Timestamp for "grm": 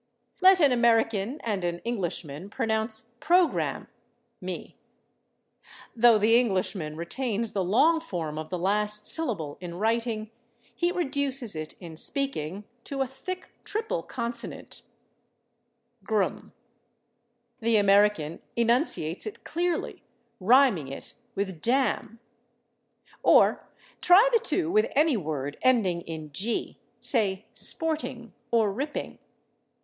16.03-16.51